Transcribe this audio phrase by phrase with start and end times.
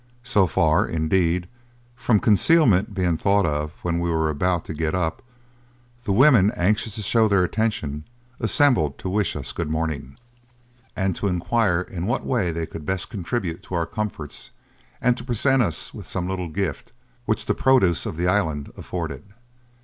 [0.23, 1.47] So far, indeed,
[1.95, 5.21] from concealment being thought of, when we were about to get up,
[6.05, 8.05] the women, anxious to show their attention,
[8.39, 10.17] assembled to wish us good morning,
[10.95, 14.49] and to inquire in what way they could best contribute to our comforts,
[14.99, 16.93] and to present us with some little gift,
[17.27, 19.23] which the produce of the island afforded.